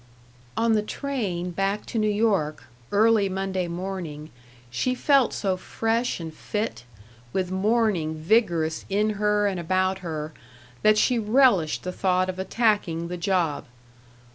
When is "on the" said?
0.65-0.81